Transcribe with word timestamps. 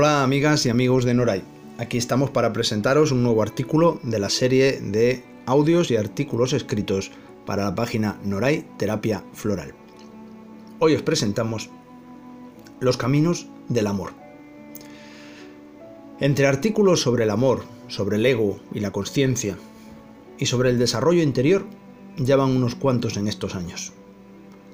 Hola 0.00 0.22
amigas 0.22 0.64
y 0.64 0.68
amigos 0.68 1.04
de 1.04 1.12
Noray. 1.12 1.42
Aquí 1.76 1.98
estamos 1.98 2.30
para 2.30 2.52
presentaros 2.52 3.10
un 3.10 3.24
nuevo 3.24 3.42
artículo 3.42 3.98
de 4.04 4.20
la 4.20 4.30
serie 4.30 4.80
de 4.80 5.24
audios 5.44 5.90
y 5.90 5.96
artículos 5.96 6.52
escritos 6.52 7.10
para 7.44 7.64
la 7.64 7.74
página 7.74 8.16
Noray 8.22 8.64
Terapia 8.76 9.24
Floral. 9.32 9.74
Hoy 10.78 10.94
os 10.94 11.02
presentamos 11.02 11.70
los 12.78 12.96
caminos 12.96 13.48
del 13.68 13.88
amor. 13.88 14.12
Entre 16.20 16.46
artículos 16.46 17.00
sobre 17.00 17.24
el 17.24 17.30
amor, 17.30 17.64
sobre 17.88 18.18
el 18.18 18.26
ego 18.26 18.60
y 18.72 18.78
la 18.78 18.92
conciencia, 18.92 19.58
y 20.38 20.46
sobre 20.46 20.70
el 20.70 20.78
desarrollo 20.78 21.24
interior, 21.24 21.66
ya 22.18 22.36
van 22.36 22.54
unos 22.54 22.76
cuantos 22.76 23.16
en 23.16 23.26
estos 23.26 23.56
años. 23.56 23.92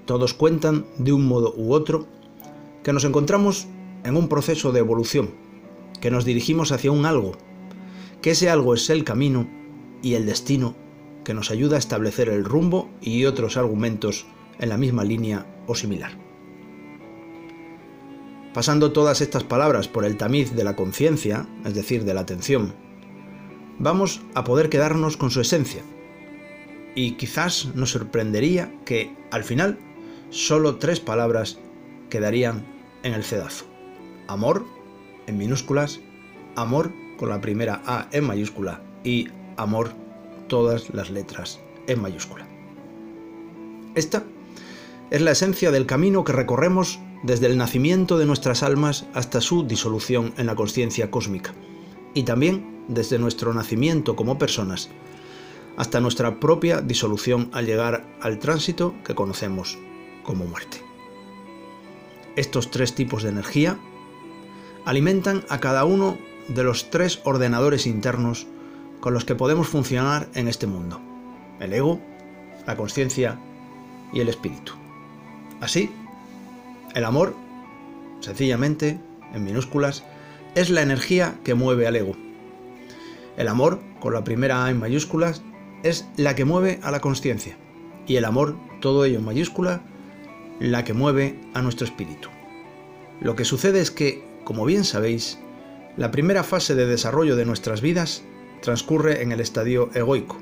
Todos 0.04 0.34
cuentan, 0.34 0.84
de 0.98 1.14
un 1.14 1.26
modo 1.26 1.54
u 1.56 1.72
otro, 1.72 2.06
que 2.82 2.92
nos 2.92 3.06
encontramos 3.06 3.68
en 4.04 4.16
un 4.16 4.28
proceso 4.28 4.70
de 4.72 4.80
evolución, 4.80 5.30
que 6.00 6.10
nos 6.10 6.24
dirigimos 6.24 6.72
hacia 6.72 6.92
un 6.92 7.06
algo, 7.06 7.32
que 8.22 8.30
ese 8.30 8.50
algo 8.50 8.74
es 8.74 8.88
el 8.90 9.04
camino 9.04 9.48
y 10.02 10.14
el 10.14 10.26
destino 10.26 10.76
que 11.24 11.34
nos 11.34 11.50
ayuda 11.50 11.76
a 11.76 11.78
establecer 11.78 12.28
el 12.28 12.44
rumbo 12.44 12.90
y 13.00 13.24
otros 13.24 13.56
argumentos 13.56 14.26
en 14.58 14.68
la 14.68 14.76
misma 14.76 15.04
línea 15.04 15.46
o 15.66 15.74
similar. 15.74 16.12
Pasando 18.52 18.92
todas 18.92 19.20
estas 19.20 19.42
palabras 19.42 19.88
por 19.88 20.04
el 20.04 20.16
tamiz 20.16 20.52
de 20.52 20.62
la 20.62 20.76
conciencia, 20.76 21.48
es 21.64 21.74
decir, 21.74 22.04
de 22.04 22.14
la 22.14 22.20
atención, 22.20 22.74
vamos 23.78 24.20
a 24.34 24.44
poder 24.44 24.68
quedarnos 24.68 25.16
con 25.16 25.30
su 25.30 25.40
esencia. 25.40 25.82
Y 26.94 27.12
quizás 27.12 27.74
nos 27.74 27.90
sorprendería 27.90 28.72
que, 28.84 29.16
al 29.32 29.42
final, 29.42 29.78
solo 30.30 30.76
tres 30.76 31.00
palabras 31.00 31.58
quedarían 32.10 32.64
en 33.02 33.14
el 33.14 33.24
cedazo. 33.24 33.73
Amor, 34.26 34.64
en 35.26 35.38
minúsculas, 35.38 36.00
amor 36.56 36.92
con 37.18 37.28
la 37.28 37.40
primera 37.40 37.82
A 37.86 38.08
en 38.12 38.24
mayúscula 38.24 38.82
y 39.04 39.28
amor 39.56 39.92
todas 40.48 40.92
las 40.94 41.10
letras 41.10 41.60
en 41.86 42.00
mayúscula. 42.00 42.46
Esta 43.94 44.24
es 45.10 45.20
la 45.20 45.32
esencia 45.32 45.70
del 45.70 45.86
camino 45.86 46.24
que 46.24 46.32
recorremos 46.32 46.98
desde 47.22 47.46
el 47.46 47.56
nacimiento 47.56 48.18
de 48.18 48.26
nuestras 48.26 48.62
almas 48.62 49.06
hasta 49.14 49.40
su 49.40 49.66
disolución 49.66 50.32
en 50.36 50.46
la 50.46 50.56
conciencia 50.56 51.10
cósmica, 51.10 51.54
y 52.12 52.24
también 52.24 52.84
desde 52.88 53.18
nuestro 53.18 53.54
nacimiento 53.54 54.16
como 54.16 54.38
personas 54.38 54.90
hasta 55.76 56.00
nuestra 56.00 56.38
propia 56.38 56.80
disolución 56.80 57.50
al 57.52 57.66
llegar 57.66 58.06
al 58.20 58.38
tránsito 58.38 58.94
que 59.04 59.14
conocemos 59.14 59.78
como 60.22 60.44
muerte. 60.44 60.82
Estos 62.36 62.70
tres 62.70 62.94
tipos 62.94 63.22
de 63.22 63.30
energía 63.30 63.78
alimentan 64.84 65.44
a 65.48 65.60
cada 65.60 65.84
uno 65.84 66.18
de 66.48 66.62
los 66.62 66.90
tres 66.90 67.20
ordenadores 67.24 67.86
internos 67.86 68.46
con 69.00 69.14
los 69.14 69.24
que 69.24 69.34
podemos 69.34 69.68
funcionar 69.68 70.28
en 70.34 70.48
este 70.48 70.66
mundo. 70.66 71.00
El 71.60 71.72
ego, 71.72 72.00
la 72.66 72.76
conciencia 72.76 73.38
y 74.12 74.20
el 74.20 74.28
espíritu. 74.28 74.72
Así, 75.60 75.90
el 76.94 77.04
amor, 77.04 77.34
sencillamente, 78.20 78.98
en 79.32 79.44
minúsculas, 79.44 80.04
es 80.54 80.70
la 80.70 80.82
energía 80.82 81.34
que 81.44 81.54
mueve 81.54 81.86
al 81.86 81.96
ego. 81.96 82.16
El 83.36 83.48
amor, 83.48 83.80
con 84.00 84.14
la 84.14 84.24
primera 84.24 84.64
A 84.64 84.70
en 84.70 84.78
mayúsculas, 84.78 85.42
es 85.82 86.06
la 86.16 86.34
que 86.34 86.44
mueve 86.44 86.78
a 86.82 86.90
la 86.90 87.00
conciencia. 87.00 87.56
Y 88.06 88.16
el 88.16 88.24
amor, 88.24 88.56
todo 88.80 89.04
ello 89.04 89.18
en 89.18 89.24
mayúscula, 89.24 89.82
la 90.60 90.84
que 90.84 90.94
mueve 90.94 91.40
a 91.52 91.62
nuestro 91.62 91.84
espíritu. 91.84 92.28
Lo 93.20 93.34
que 93.34 93.44
sucede 93.44 93.80
es 93.80 93.90
que 93.90 94.24
como 94.44 94.64
bien 94.64 94.84
sabéis, 94.84 95.38
la 95.96 96.10
primera 96.10 96.42
fase 96.42 96.74
de 96.74 96.86
desarrollo 96.86 97.36
de 97.36 97.44
nuestras 97.44 97.80
vidas 97.80 98.22
transcurre 98.62 99.22
en 99.22 99.32
el 99.32 99.40
estadio 99.40 99.90
egoico, 99.94 100.38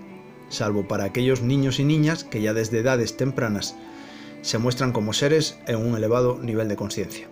salvo 0.49 0.87
para 0.87 1.05
aquellos 1.05 1.43
niños 1.43 1.81
y 1.81 1.85
niñas 1.85 2.25
que 2.25 2.41
ya 2.41 2.55
desde 2.55 2.81
edades 2.81 3.17
tempranas 3.17 3.77
se 4.43 4.59
muestran 4.59 4.93
como 4.93 5.13
seres 5.13 5.59
en 5.67 5.77
un 5.77 5.97
elevado 5.97 6.39
nivel 6.39 6.69
de 6.69 6.77
conciencia. 6.77 7.29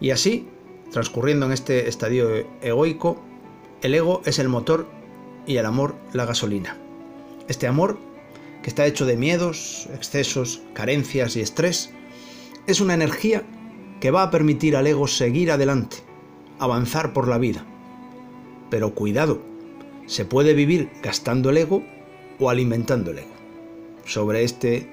Y 0.00 0.10
así, 0.10 0.48
transcurriendo 0.92 1.46
en 1.46 1.52
este 1.52 1.88
estadio 1.88 2.46
egoico, 2.62 3.22
el 3.82 3.94
ego 3.94 4.22
es 4.24 4.38
el 4.38 4.48
motor 4.48 4.88
y 5.46 5.56
el 5.56 5.66
amor 5.66 5.96
la 6.12 6.26
gasolina. 6.26 6.76
Este 7.48 7.66
amor, 7.66 7.98
que 8.62 8.70
está 8.70 8.86
hecho 8.86 9.06
de 9.06 9.16
miedos, 9.16 9.88
excesos, 9.94 10.62
carencias 10.74 11.36
y 11.36 11.40
estrés, 11.40 11.90
es 12.66 12.80
una 12.80 12.94
energía 12.94 13.44
que 14.00 14.10
va 14.10 14.22
a 14.22 14.30
permitir 14.30 14.76
al 14.76 14.86
ego 14.86 15.06
seguir 15.06 15.52
adelante, 15.52 15.98
avanzar 16.58 17.12
por 17.12 17.28
la 17.28 17.38
vida. 17.38 17.64
Pero 18.70 18.94
cuidado, 18.94 19.40
se 20.06 20.24
puede 20.24 20.54
vivir 20.54 20.90
gastando 21.02 21.50
el 21.50 21.58
ego 21.58 21.82
o 22.38 22.50
alimentando 22.50 23.10
el 23.10 23.18
ego. 23.18 23.34
Sobre 24.04 24.42
este 24.42 24.88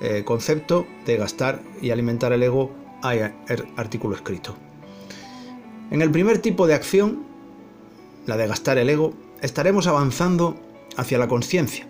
eh, 0.00 0.22
concepto 0.24 0.86
de 1.04 1.16
gastar 1.16 1.60
y 1.82 1.90
alimentar 1.90 2.32
el 2.32 2.42
ego 2.42 2.72
hay 3.02 3.20
artículo 3.76 4.14
escrito. 4.14 4.56
En 5.90 6.00
el 6.00 6.10
primer 6.10 6.38
tipo 6.38 6.66
de 6.66 6.74
acción, 6.74 7.24
la 8.26 8.36
de 8.36 8.46
gastar 8.46 8.78
el 8.78 8.88
ego, 8.88 9.12
estaremos 9.42 9.86
avanzando 9.86 10.56
hacia 10.96 11.18
la 11.18 11.28
conciencia. 11.28 11.86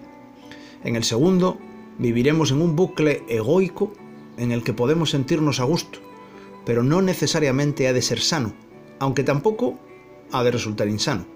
En 0.82 0.96
el 0.96 1.04
segundo, 1.04 1.58
viviremos 1.98 2.50
en 2.50 2.60
un 2.60 2.74
bucle 2.74 3.22
egoico 3.28 3.92
en 4.36 4.50
el 4.50 4.64
que 4.64 4.72
podemos 4.72 5.10
sentirnos 5.10 5.60
a 5.60 5.64
gusto, 5.64 6.00
pero 6.64 6.82
no 6.82 7.02
necesariamente 7.02 7.88
ha 7.88 7.92
de 7.92 8.02
ser 8.02 8.20
sano, 8.20 8.54
aunque 8.98 9.24
tampoco 9.24 9.78
ha 10.32 10.42
de 10.42 10.50
resultar 10.50 10.88
insano. 10.88 11.26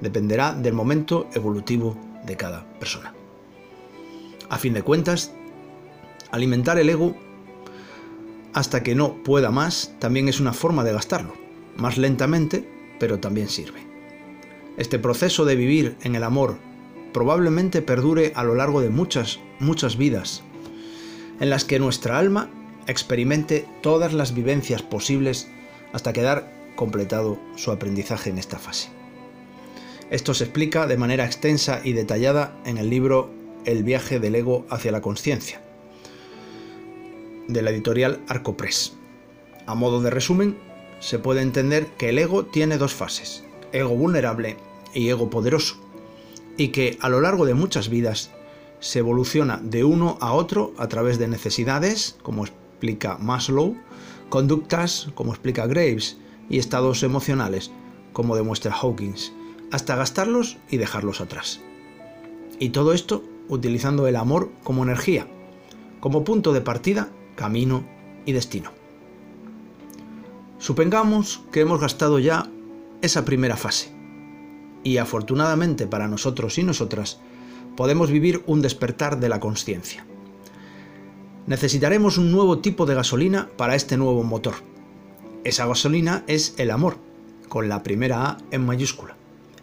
Dependerá 0.00 0.52
del 0.52 0.74
momento 0.74 1.28
evolutivo 1.34 1.96
de 2.26 2.36
cada 2.36 2.66
persona. 2.78 3.14
A 4.48 4.58
fin 4.58 4.74
de 4.74 4.82
cuentas, 4.82 5.32
alimentar 6.30 6.78
el 6.78 6.90
ego 6.90 7.16
hasta 8.52 8.82
que 8.82 8.94
no 8.94 9.22
pueda 9.22 9.50
más 9.50 9.94
también 9.98 10.28
es 10.28 10.40
una 10.40 10.52
forma 10.52 10.84
de 10.84 10.92
gastarlo, 10.92 11.34
más 11.76 11.98
lentamente, 11.98 12.68
pero 12.98 13.18
también 13.18 13.48
sirve. 13.48 13.80
Este 14.76 14.98
proceso 14.98 15.44
de 15.44 15.56
vivir 15.56 15.96
en 16.02 16.14
el 16.14 16.22
amor 16.22 16.58
probablemente 17.12 17.80
perdure 17.82 18.32
a 18.34 18.44
lo 18.44 18.54
largo 18.54 18.80
de 18.80 18.90
muchas, 18.90 19.40
muchas 19.58 19.96
vidas, 19.96 20.42
en 21.40 21.50
las 21.50 21.64
que 21.64 21.78
nuestra 21.78 22.18
alma 22.18 22.50
experimente 22.86 23.66
todas 23.82 24.12
las 24.12 24.34
vivencias 24.34 24.82
posibles 24.82 25.48
hasta 25.92 26.12
quedar 26.12 26.52
completado 26.76 27.38
su 27.56 27.70
aprendizaje 27.70 28.30
en 28.30 28.38
esta 28.38 28.58
fase. 28.58 28.88
Esto 30.10 30.34
se 30.34 30.44
explica 30.44 30.86
de 30.86 30.96
manera 30.96 31.24
extensa 31.24 31.80
y 31.82 31.92
detallada 31.92 32.56
en 32.64 32.78
el 32.78 32.90
libro 32.90 33.30
El 33.64 33.82
viaje 33.82 34.20
del 34.20 34.36
ego 34.36 34.64
hacia 34.70 34.92
la 34.92 35.00
conciencia, 35.00 35.60
de 37.48 37.62
la 37.62 37.70
editorial 37.70 38.20
Arcopress. 38.28 38.92
A 39.66 39.74
modo 39.74 40.00
de 40.00 40.10
resumen, 40.10 40.56
se 41.00 41.18
puede 41.18 41.42
entender 41.42 41.86
que 41.98 42.10
el 42.10 42.18
ego 42.18 42.44
tiene 42.44 42.78
dos 42.78 42.94
fases, 42.94 43.44
ego 43.72 43.90
vulnerable 43.90 44.56
y 44.94 45.08
ego 45.08 45.28
poderoso, 45.28 45.76
y 46.56 46.68
que 46.68 46.98
a 47.00 47.08
lo 47.08 47.20
largo 47.20 47.44
de 47.44 47.54
muchas 47.54 47.88
vidas 47.88 48.30
se 48.78 49.00
evoluciona 49.00 49.58
de 49.62 49.82
uno 49.82 50.18
a 50.20 50.32
otro 50.32 50.72
a 50.78 50.88
través 50.88 51.18
de 51.18 51.26
necesidades, 51.26 52.16
como 52.22 52.44
explica 52.76 53.16
Maslow, 53.16 53.74
conductas, 54.28 55.08
como 55.14 55.32
explica 55.32 55.66
Graves, 55.66 56.18
y 56.50 56.58
estados 56.58 57.02
emocionales, 57.02 57.70
como 58.12 58.36
demuestra 58.36 58.74
Hawkins, 58.74 59.32
hasta 59.72 59.96
gastarlos 59.96 60.58
y 60.70 60.76
dejarlos 60.76 61.22
atrás. 61.22 61.60
Y 62.60 62.68
todo 62.68 62.92
esto 62.92 63.24
utilizando 63.48 64.06
el 64.06 64.16
amor 64.16 64.50
como 64.62 64.84
energía, 64.84 65.26
como 66.00 66.22
punto 66.22 66.52
de 66.52 66.60
partida, 66.60 67.08
camino 67.34 67.82
y 68.26 68.32
destino. 68.32 68.70
Supengamos 70.58 71.42
que 71.50 71.60
hemos 71.60 71.80
gastado 71.80 72.18
ya 72.18 72.50
esa 73.00 73.24
primera 73.24 73.56
fase. 73.56 73.90
Y 74.84 74.98
afortunadamente 74.98 75.86
para 75.86 76.08
nosotros 76.08 76.58
y 76.58 76.62
nosotras, 76.62 77.20
podemos 77.74 78.10
vivir 78.10 78.42
un 78.46 78.60
despertar 78.60 79.18
de 79.18 79.30
la 79.30 79.40
conciencia 79.40 80.06
necesitaremos 81.46 82.18
un 82.18 82.32
nuevo 82.32 82.58
tipo 82.58 82.86
de 82.86 82.94
gasolina 82.94 83.48
para 83.56 83.74
este 83.74 83.96
nuevo 83.96 84.22
motor. 84.24 84.54
Esa 85.44 85.66
gasolina 85.66 86.24
es 86.26 86.54
el 86.58 86.70
amor, 86.70 86.98
con 87.48 87.68
la 87.68 87.82
primera 87.82 88.28
A 88.28 88.38
en 88.50 88.66
mayúscula. 88.66 89.16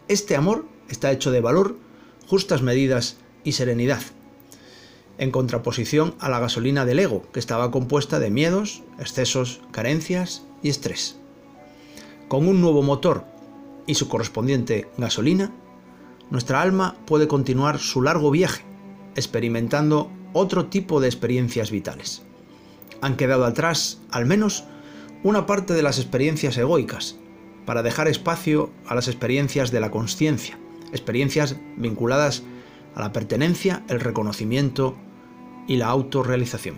Este 0.08 0.36
amor 0.36 0.66
está 0.90 1.12
hecho 1.12 1.32
de 1.32 1.42
valor, 1.42 1.76
justas 2.28 2.62
medidas 2.62 3.18
y 3.44 3.54
serenidad, 3.54 4.02
en 5.18 5.32
contraposición 5.32 6.16
a 6.20 6.30
la 6.30 6.40
gasolina 6.40 6.86
del 6.86 7.00
ego, 7.00 7.24
que 7.34 7.40
estaba 7.40 7.72
compuesta 7.72 8.20
de 8.20 8.32
miedos, 8.32 8.84
excesos, 9.00 9.62
carencias 9.72 10.44
y 10.62 10.70
estrés. 10.70 11.18
Con 12.30 12.48
un 12.48 12.62
nuevo 12.62 12.82
motor 12.82 13.26
y 13.86 13.96
su 13.96 14.08
correspondiente 14.08 14.88
gasolina, 14.98 15.52
nuestra 16.30 16.62
alma 16.62 16.96
puede 17.06 17.28
continuar 17.28 17.80
su 17.80 18.02
largo 18.02 18.32
viaje, 18.32 18.64
experimentando 19.16 20.10
otro 20.34 20.66
tipo 20.66 21.00
de 21.00 21.08
experiencias 21.08 21.72
vitales. 21.72 22.24
Han 23.02 23.16
quedado 23.16 23.46
atrás, 23.46 24.02
al 24.12 24.26
menos, 24.26 24.66
una 25.24 25.46
parte 25.46 25.74
de 25.74 25.84
las 25.84 26.00
experiencias 26.00 26.58
egoicas, 26.58 27.18
para 27.66 27.84
dejar 27.84 28.08
espacio 28.08 28.72
a 28.86 28.96
las 28.96 29.08
experiencias 29.08 29.72
de 29.72 29.80
la 29.80 29.92
conciencia, 29.92 30.60
experiencias 30.92 31.56
vinculadas 31.78 32.44
a 32.96 33.02
la 33.02 33.12
pertenencia, 33.14 33.84
el 33.88 34.00
reconocimiento 34.00 34.96
y 35.68 35.78
la 35.78 35.88
autorrealización. 35.88 36.78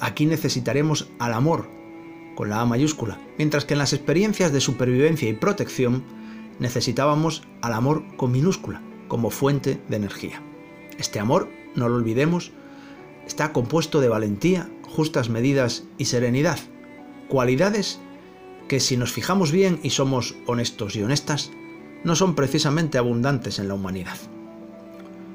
Aquí 0.00 0.26
necesitaremos 0.26 1.08
al 1.18 1.32
amor, 1.32 1.68
con 2.34 2.48
la 2.48 2.60
A 2.60 2.64
mayúscula, 2.64 3.18
mientras 3.38 3.64
que 3.64 3.74
en 3.74 3.78
las 3.78 3.92
experiencias 3.92 4.52
de 4.52 4.60
supervivencia 4.60 5.28
y 5.28 5.34
protección 5.34 6.04
necesitábamos 6.58 7.42
al 7.62 7.72
amor 7.72 8.04
con 8.16 8.32
minúscula, 8.32 8.82
como 9.08 9.30
fuente 9.30 9.80
de 9.88 9.96
energía. 9.96 10.42
Este 10.98 11.18
amor, 11.18 11.48
no 11.74 11.88
lo 11.88 11.96
olvidemos, 11.96 12.52
está 13.26 13.52
compuesto 13.52 14.00
de 14.00 14.08
valentía, 14.08 14.70
justas 14.82 15.28
medidas 15.28 15.84
y 15.98 16.06
serenidad, 16.06 16.58
cualidades 17.28 18.00
que 18.68 18.80
si 18.80 18.96
nos 18.96 19.12
fijamos 19.12 19.52
bien 19.52 19.80
y 19.82 19.90
somos 19.90 20.34
honestos 20.46 20.96
y 20.96 21.02
honestas, 21.02 21.50
no 22.04 22.16
son 22.16 22.34
precisamente 22.34 22.98
abundantes 22.98 23.58
en 23.58 23.68
la 23.68 23.74
humanidad. 23.74 24.16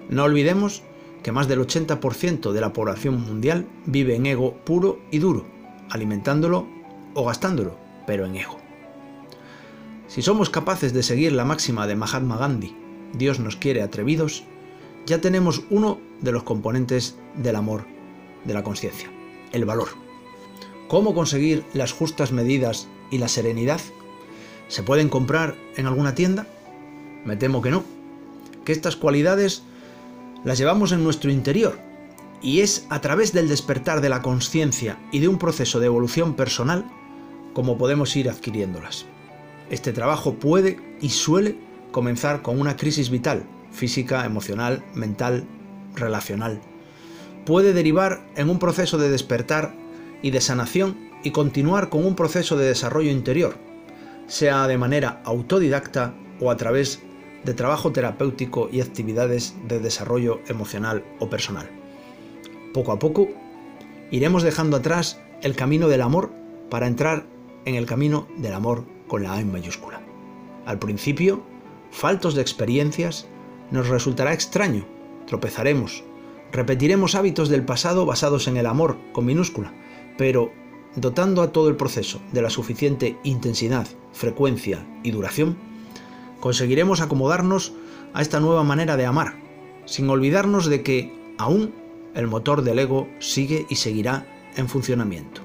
No 0.09 0.24
olvidemos 0.24 0.83
que 1.24 1.31
más 1.31 1.47
del 1.47 1.59
80% 1.59 2.51
de 2.51 2.62
la 2.62 2.74
población 2.74 3.21
mundial 3.21 3.68
vive 3.86 4.15
en 4.15 4.25
ego 4.25 4.56
puro 4.65 5.00
y 5.12 5.19
duro, 5.19 5.45
alimentándolo 5.89 6.68
o 7.13 7.25
gastándolo, 7.25 7.77
pero 8.07 8.25
en 8.25 8.35
ego. 8.35 8.57
Si 10.07 10.21
somos 10.21 10.50
capaces 10.50 10.94
de 10.94 11.03
seguir 11.03 11.33
la 11.33 11.45
máxima 11.45 11.85
de 11.85 11.95
Mahatma 11.95 12.38
Gandhi, 12.38 12.75
Dios 13.13 13.39
nos 13.39 13.56
quiere 13.56 13.81
atrevidos, 13.81 14.44
ya 15.06 15.21
tenemos 15.21 15.63
uno 15.69 16.00
de 16.21 16.31
los 16.31 16.44
componentes 16.44 17.16
del 17.36 17.56
amor 17.56 17.86
de 18.45 18.54
la 18.54 18.63
conciencia, 18.63 19.10
el 19.51 19.66
valor. 19.66 19.89
¿Cómo 20.88 21.13
conseguir 21.13 21.66
las 21.74 21.92
justas 21.92 22.31
medidas 22.31 22.88
y 23.12 23.19
la 23.19 23.27
serenidad? 23.27 23.81
¿Se 24.68 24.83
pueden 24.83 25.10
comprar 25.10 25.56
en 25.75 25.86
alguna 25.86 26.16
tienda? 26.16 26.48
Me 27.25 27.36
temo 27.36 27.62
que 27.62 27.71
no. 27.71 27.83
Que 28.66 28.71
estas 28.71 28.95
cualidades 28.95 29.63
las 30.44 30.57
llevamos 30.57 30.92
en 30.92 31.04
nuestro 31.04 31.31
interior 31.31 31.80
y 32.42 32.62
es 32.62 32.86
a 32.89 33.01
través 33.01 33.33
del 33.33 33.50
despertar 33.50 34.01
de 34.01 34.10
la 34.10 34.21
conciencia 34.21 34.98
y 35.12 35.19
de 35.19 35.27
un 35.27 35.38
proceso 35.38 35.80
de 35.80 35.88
evolución 35.88 36.36
personal 36.36 36.89
como 37.54 37.77
podemos 37.77 38.16
ir 38.16 38.30
adquiriéndolas. 38.30 39.06
Este 39.69 39.94
trabajo 39.94 40.36
puede 40.36 40.80
y 41.01 41.10
suele 41.10 41.57
comenzar 41.92 42.42
con 42.42 42.60
una 42.60 42.77
crisis 42.77 43.10
vital, 43.10 43.44
física, 43.71 44.25
emocional, 44.25 44.83
mental, 44.94 45.45
relacional. 45.95 46.62
Puede 47.45 47.74
derivar 47.74 48.25
en 48.36 48.50
un 48.50 48.59
proceso 48.59 48.97
de 48.97 49.09
despertar 49.09 49.74
y 50.21 50.31
de 50.31 50.41
sanación 50.41 51.09
y 51.24 51.31
continuar 51.31 51.89
con 51.89 52.06
un 52.06 52.15
proceso 52.15 52.57
de 52.57 52.68
desarrollo 52.68 53.12
interior, 53.12 53.56
sea 54.27 54.68
de 54.68 54.77
manera 54.77 55.21
autodidacta 55.25 56.13
o 56.39 56.51
a 56.51 56.57
través 56.57 57.01
de 57.44 57.53
trabajo 57.53 57.91
terapéutico 57.91 58.69
y 58.71 58.81
actividades 58.81 59.56
de 59.68 59.80
desarrollo 59.80 60.41
emocional 60.47 61.03
o 61.19 61.30
personal. 61.30 61.69
Poco 62.74 62.92
a 62.92 63.00
poco 63.00 63.30
iremos 64.12 64.44
dejando 64.44 64.77
atrás 64.77 65.19
el 65.42 65.56
camino 65.56 65.88
del 65.88 66.01
amor 66.01 66.31
para 66.69 66.88
entrar 66.88 67.25
en 67.65 67.75
el 67.75 67.85
camino 67.85 68.27
del 68.38 68.53
amor 68.53 68.85
con 69.07 69.24
la 69.24 69.33
A 69.33 69.39
en 69.39 69.51
mayúscula. 69.51 70.01
Al 70.65 70.80
principio, 70.80 71.44
faltos 71.92 72.35
de 72.35 72.42
experiencias, 72.42 73.27
nos 73.71 73.88
resultará 73.88 74.33
extraño, 74.33 74.85
tropezaremos, 75.29 76.03
repetiremos 76.51 77.15
hábitos 77.15 77.47
del 77.47 77.63
pasado 77.63 78.05
basados 78.05 78.47
en 78.47 78.57
el 78.57 78.65
amor 78.65 78.97
con 79.13 79.25
minúscula, 79.25 79.71
pero 80.17 80.51
dotando 80.95 81.43
a 81.43 81.53
todo 81.53 81.69
el 81.69 81.75
proceso 81.75 82.19
de 82.33 82.41
la 82.41 82.49
suficiente 82.49 83.17
intensidad, 83.23 83.87
frecuencia 84.11 84.85
y 85.03 85.11
duración, 85.11 85.57
conseguiremos 86.39 86.99
acomodarnos 86.99 87.73
a 88.13 88.21
esta 88.21 88.39
nueva 88.39 88.63
manera 88.63 88.97
de 88.97 89.05
amar, 89.05 89.35
sin 89.85 90.09
olvidarnos 90.09 90.65
de 90.65 90.81
que 90.81 91.13
aún 91.37 91.73
el 92.15 92.27
motor 92.27 92.63
del 92.63 92.79
ego 92.79 93.07
sigue 93.19 93.67
y 93.69 93.75
seguirá 93.75 94.25
en 94.55 94.67
funcionamiento. 94.67 95.41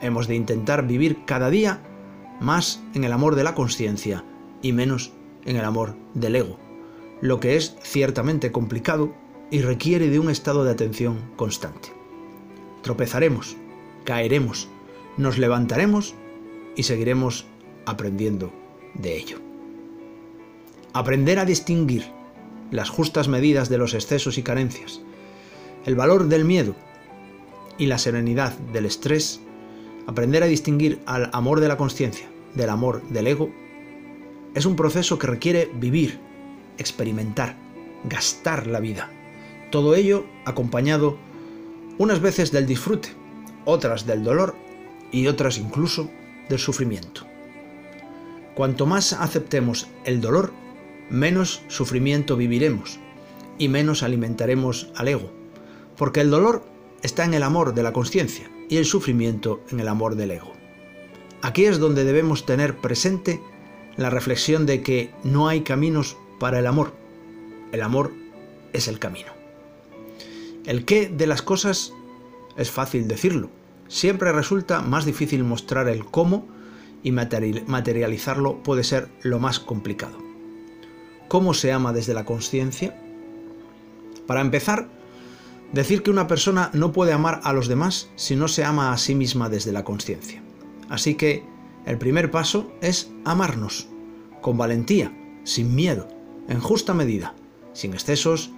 Hemos 0.00 0.26
de 0.26 0.36
intentar 0.36 0.86
vivir 0.86 1.24
cada 1.26 1.50
día 1.50 1.82
más 2.40 2.82
en 2.94 3.04
el 3.04 3.12
amor 3.12 3.34
de 3.34 3.44
la 3.44 3.54
conciencia 3.54 4.24
y 4.62 4.72
menos 4.72 5.12
en 5.44 5.56
el 5.56 5.64
amor 5.64 5.96
del 6.14 6.36
ego, 6.36 6.58
lo 7.24 7.40
que 7.40 7.56
es 7.56 7.74
ciertamente 7.82 8.52
complicado 8.52 9.14
y 9.50 9.62
requiere 9.62 10.10
de 10.10 10.18
un 10.18 10.28
estado 10.28 10.62
de 10.62 10.72
atención 10.72 11.22
constante. 11.36 11.88
Tropezaremos, 12.82 13.56
caeremos, 14.04 14.68
nos 15.16 15.38
levantaremos 15.38 16.14
y 16.76 16.82
seguiremos 16.82 17.46
aprendiendo 17.86 18.52
de 18.92 19.16
ello. 19.16 19.38
Aprender 20.92 21.38
a 21.38 21.46
distinguir 21.46 22.04
las 22.70 22.90
justas 22.90 23.26
medidas 23.26 23.70
de 23.70 23.78
los 23.78 23.94
excesos 23.94 24.36
y 24.36 24.42
carencias, 24.42 25.00
el 25.86 25.94
valor 25.94 26.28
del 26.28 26.44
miedo 26.44 26.76
y 27.78 27.86
la 27.86 27.96
serenidad 27.96 28.52
del 28.74 28.84
estrés, 28.84 29.40
aprender 30.06 30.42
a 30.42 30.46
distinguir 30.46 31.00
al 31.06 31.30
amor 31.32 31.60
de 31.60 31.68
la 31.68 31.78
conciencia 31.78 32.28
del 32.54 32.68
amor 32.68 33.00
del 33.08 33.28
ego, 33.28 33.50
es 34.54 34.66
un 34.66 34.76
proceso 34.76 35.18
que 35.18 35.26
requiere 35.26 35.70
vivir, 35.74 36.20
experimentar, 36.78 37.56
gastar 38.04 38.66
la 38.66 38.80
vida. 38.80 39.10
Todo 39.70 39.94
ello 39.94 40.24
acompañado 40.44 41.18
unas 41.98 42.20
veces 42.20 42.52
del 42.52 42.66
disfrute, 42.66 43.10
otras 43.64 44.06
del 44.06 44.24
dolor 44.24 44.54
y 45.12 45.26
otras 45.26 45.58
incluso 45.58 46.10
del 46.48 46.58
sufrimiento. 46.58 47.26
Cuanto 48.54 48.86
más 48.86 49.12
aceptemos 49.12 49.88
el 50.04 50.20
dolor, 50.20 50.52
menos 51.10 51.62
sufrimiento 51.68 52.36
viviremos 52.36 52.98
y 53.58 53.68
menos 53.68 54.02
alimentaremos 54.02 54.90
al 54.96 55.08
ego, 55.08 55.30
porque 55.96 56.20
el 56.20 56.30
dolor 56.30 56.64
está 57.02 57.24
en 57.24 57.34
el 57.34 57.42
amor 57.42 57.74
de 57.74 57.82
la 57.82 57.92
conciencia 57.92 58.50
y 58.68 58.76
el 58.76 58.84
sufrimiento 58.84 59.62
en 59.70 59.80
el 59.80 59.88
amor 59.88 60.16
del 60.16 60.30
ego. 60.30 60.52
Aquí 61.42 61.66
es 61.66 61.78
donde 61.78 62.04
debemos 62.04 62.46
tener 62.46 62.76
presente 62.78 63.40
la 63.96 64.10
reflexión 64.10 64.66
de 64.66 64.82
que 64.82 65.10
no 65.24 65.48
hay 65.48 65.60
caminos 65.60 66.16
para 66.44 66.58
el 66.58 66.66
amor. 66.66 66.92
El 67.72 67.80
amor 67.80 68.12
es 68.74 68.86
el 68.86 68.98
camino. 68.98 69.32
El 70.66 70.84
qué 70.84 71.08
de 71.08 71.26
las 71.26 71.40
cosas 71.40 71.94
es 72.58 72.70
fácil 72.70 73.08
decirlo. 73.08 73.48
Siempre 73.88 74.30
resulta 74.30 74.82
más 74.82 75.06
difícil 75.06 75.42
mostrar 75.42 75.88
el 75.88 76.04
cómo 76.04 76.46
y 77.02 77.12
materializarlo 77.12 78.62
puede 78.62 78.84
ser 78.84 79.08
lo 79.22 79.38
más 79.38 79.58
complicado. 79.58 80.18
¿Cómo 81.28 81.54
se 81.54 81.72
ama 81.72 81.94
desde 81.94 82.12
la 82.12 82.26
conciencia? 82.26 82.94
Para 84.26 84.42
empezar, 84.42 84.90
decir 85.72 86.02
que 86.02 86.10
una 86.10 86.26
persona 86.26 86.68
no 86.74 86.92
puede 86.92 87.14
amar 87.14 87.40
a 87.44 87.54
los 87.54 87.68
demás 87.68 88.10
si 88.16 88.36
no 88.36 88.48
se 88.48 88.64
ama 88.64 88.92
a 88.92 88.98
sí 88.98 89.14
misma 89.14 89.48
desde 89.48 89.72
la 89.72 89.82
conciencia. 89.82 90.42
Así 90.90 91.14
que 91.14 91.42
el 91.86 91.96
primer 91.96 92.30
paso 92.30 92.70
es 92.82 93.10
amarnos, 93.24 93.88
con 94.42 94.58
valentía, 94.58 95.10
sin 95.44 95.74
miedo, 95.74 96.13
en 96.48 96.60
justa 96.60 96.94
medida, 96.94 97.34
sin 97.72 97.94
excesos 97.94 98.50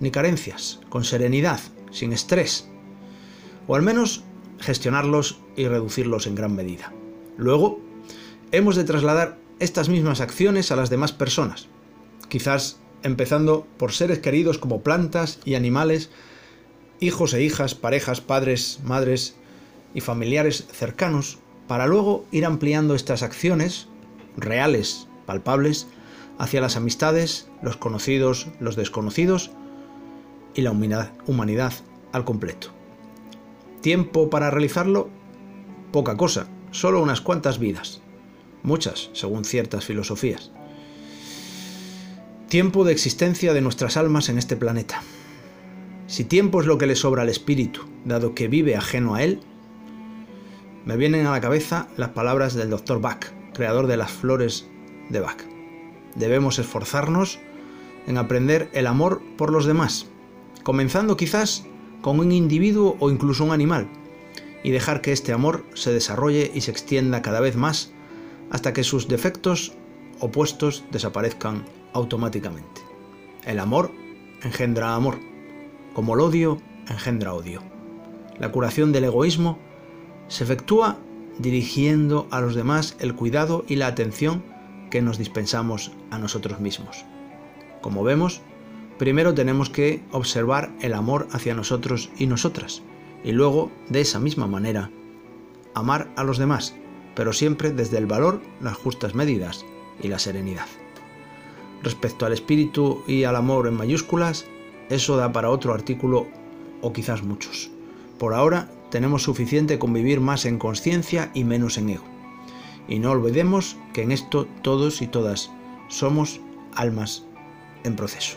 ni 0.00 0.10
carencias, 0.10 0.80
con 0.88 1.04
serenidad, 1.04 1.60
sin 1.90 2.12
estrés, 2.12 2.68
o 3.66 3.76
al 3.76 3.82
menos 3.82 4.24
gestionarlos 4.58 5.40
y 5.56 5.66
reducirlos 5.66 6.26
en 6.26 6.34
gran 6.34 6.54
medida. 6.54 6.92
Luego, 7.36 7.80
hemos 8.50 8.76
de 8.76 8.84
trasladar 8.84 9.38
estas 9.58 9.88
mismas 9.88 10.20
acciones 10.20 10.70
a 10.70 10.76
las 10.76 10.90
demás 10.90 11.12
personas, 11.12 11.68
quizás 12.28 12.80
empezando 13.02 13.66
por 13.76 13.92
seres 13.92 14.18
queridos 14.18 14.58
como 14.58 14.82
plantas 14.82 15.40
y 15.44 15.54
animales, 15.54 16.10
hijos 17.00 17.34
e 17.34 17.42
hijas, 17.42 17.74
parejas, 17.74 18.20
padres, 18.20 18.80
madres 18.84 19.36
y 19.94 20.00
familiares 20.00 20.66
cercanos, 20.72 21.38
para 21.68 21.86
luego 21.86 22.26
ir 22.32 22.44
ampliando 22.44 22.94
estas 22.94 23.22
acciones, 23.22 23.88
reales, 24.36 25.08
palpables, 25.26 25.86
hacia 26.42 26.60
las 26.60 26.76
amistades, 26.76 27.46
los 27.62 27.76
conocidos, 27.76 28.48
los 28.58 28.74
desconocidos 28.74 29.52
y 30.56 30.62
la 30.62 30.72
humanidad, 30.72 31.72
al 32.10 32.24
completo. 32.24 32.70
¿Tiempo 33.80 34.28
para 34.28 34.50
realizarlo? 34.50 35.08
Poca 35.92 36.16
cosa, 36.16 36.48
solo 36.72 37.00
unas 37.00 37.20
cuantas 37.20 37.60
vidas, 37.60 38.00
muchas 38.64 39.10
según 39.12 39.44
ciertas 39.44 39.84
filosofías. 39.84 40.50
Tiempo 42.48 42.82
de 42.82 42.92
existencia 42.92 43.54
de 43.54 43.60
nuestras 43.60 43.96
almas 43.96 44.28
en 44.28 44.36
este 44.36 44.56
planeta. 44.56 45.00
Si 46.08 46.24
tiempo 46.24 46.60
es 46.60 46.66
lo 46.66 46.76
que 46.76 46.88
le 46.88 46.96
sobra 46.96 47.22
al 47.22 47.28
espíritu, 47.28 47.82
dado 48.04 48.34
que 48.34 48.48
vive 48.48 48.74
ajeno 48.74 49.14
a 49.14 49.22
él, 49.22 49.38
me 50.84 50.96
vienen 50.96 51.24
a 51.26 51.30
la 51.30 51.40
cabeza 51.40 51.86
las 51.96 52.08
palabras 52.08 52.54
del 52.54 52.70
doctor 52.70 53.00
Bach, 53.00 53.26
creador 53.54 53.86
de 53.86 53.96
las 53.96 54.10
flores 54.10 54.68
de 55.08 55.20
Bach. 55.20 55.51
Debemos 56.14 56.58
esforzarnos 56.58 57.38
en 58.06 58.18
aprender 58.18 58.68
el 58.72 58.86
amor 58.86 59.22
por 59.36 59.52
los 59.52 59.64
demás, 59.64 60.06
comenzando 60.62 61.16
quizás 61.16 61.64
con 62.00 62.18
un 62.18 62.32
individuo 62.32 62.96
o 63.00 63.10
incluso 63.10 63.44
un 63.44 63.52
animal, 63.52 63.88
y 64.64 64.70
dejar 64.70 65.00
que 65.00 65.12
este 65.12 65.32
amor 65.32 65.64
se 65.74 65.92
desarrolle 65.92 66.50
y 66.54 66.60
se 66.60 66.70
extienda 66.70 67.22
cada 67.22 67.40
vez 67.40 67.56
más 67.56 67.92
hasta 68.50 68.72
que 68.72 68.84
sus 68.84 69.08
defectos 69.08 69.72
opuestos 70.20 70.84
desaparezcan 70.90 71.64
automáticamente. 71.92 72.82
El 73.44 73.58
amor 73.58 73.90
engendra 74.42 74.94
amor, 74.94 75.18
como 75.94 76.14
el 76.14 76.20
odio 76.20 76.60
engendra 76.88 77.34
odio. 77.34 77.62
La 78.38 78.50
curación 78.50 78.92
del 78.92 79.04
egoísmo 79.04 79.58
se 80.28 80.44
efectúa 80.44 80.98
dirigiendo 81.38 82.28
a 82.30 82.40
los 82.40 82.54
demás 82.54 82.96
el 83.00 83.14
cuidado 83.14 83.64
y 83.68 83.76
la 83.76 83.86
atención 83.86 84.42
que 84.92 85.00
nos 85.00 85.16
dispensamos 85.16 85.90
a 86.10 86.18
nosotros 86.18 86.60
mismos. 86.60 87.06
Como 87.80 88.04
vemos, 88.04 88.42
primero 88.98 89.32
tenemos 89.32 89.70
que 89.70 90.02
observar 90.12 90.70
el 90.82 90.92
amor 90.92 91.28
hacia 91.32 91.54
nosotros 91.54 92.10
y 92.18 92.26
nosotras, 92.26 92.82
y 93.24 93.32
luego, 93.32 93.72
de 93.88 94.02
esa 94.02 94.20
misma 94.20 94.46
manera, 94.46 94.90
amar 95.74 96.12
a 96.14 96.24
los 96.24 96.36
demás, 96.36 96.74
pero 97.14 97.32
siempre 97.32 97.70
desde 97.70 97.96
el 97.96 98.04
valor, 98.04 98.42
las 98.60 98.76
justas 98.76 99.14
medidas 99.14 99.64
y 100.02 100.08
la 100.08 100.18
serenidad. 100.18 100.66
Respecto 101.82 102.26
al 102.26 102.34
espíritu 102.34 103.02
y 103.06 103.24
al 103.24 103.36
amor 103.36 103.68
en 103.68 103.74
mayúsculas, 103.74 104.44
eso 104.90 105.16
da 105.16 105.32
para 105.32 105.48
otro 105.48 105.72
artículo 105.72 106.26
o 106.82 106.92
quizás 106.92 107.22
muchos. 107.22 107.70
Por 108.18 108.34
ahora 108.34 108.70
tenemos 108.90 109.22
suficiente 109.22 109.78
con 109.78 109.94
vivir 109.94 110.20
más 110.20 110.44
en 110.44 110.58
conciencia 110.58 111.30
y 111.32 111.44
menos 111.44 111.78
en 111.78 111.88
ego. 111.88 112.11
Y 112.88 112.98
no 112.98 113.10
olvidemos 113.10 113.76
que 113.92 114.02
en 114.02 114.12
esto 114.12 114.46
todos 114.62 115.02
y 115.02 115.06
todas 115.06 115.50
somos 115.88 116.40
almas 116.74 117.24
en 117.84 117.96
proceso. 117.96 118.36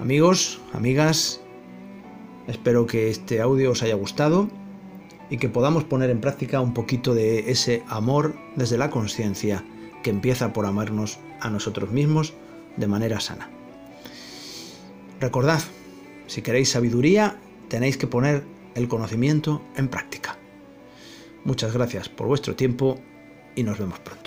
Amigos, 0.00 0.60
amigas, 0.72 1.40
espero 2.46 2.86
que 2.86 3.10
este 3.10 3.40
audio 3.40 3.70
os 3.70 3.82
haya 3.82 3.94
gustado 3.94 4.48
y 5.30 5.38
que 5.38 5.48
podamos 5.48 5.84
poner 5.84 6.10
en 6.10 6.20
práctica 6.20 6.60
un 6.60 6.74
poquito 6.74 7.14
de 7.14 7.50
ese 7.50 7.82
amor 7.88 8.34
desde 8.56 8.78
la 8.78 8.90
conciencia 8.90 9.64
que 10.02 10.10
empieza 10.10 10.52
por 10.52 10.66
amarnos 10.66 11.18
a 11.40 11.50
nosotros 11.50 11.90
mismos 11.90 12.34
de 12.76 12.86
manera 12.86 13.20
sana. 13.20 13.50
Recordad, 15.20 15.60
si 16.26 16.42
queréis 16.42 16.70
sabiduría, 16.70 17.38
tenéis 17.68 17.96
que 17.96 18.06
poner 18.06 18.44
el 18.74 18.88
conocimiento 18.88 19.62
en 19.76 19.88
práctica. 19.88 20.35
Muchas 21.46 21.72
gracias 21.72 22.08
por 22.08 22.26
vuestro 22.26 22.56
tiempo 22.56 22.98
y 23.54 23.62
nos 23.62 23.78
vemos 23.78 24.00
pronto. 24.00 24.25